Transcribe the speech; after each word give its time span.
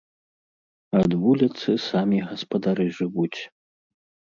Ад 1.01 1.11
вуліцы 1.27 1.69
самі 1.91 2.25
гаспадары 2.33 2.93
жывуць. 3.05 3.39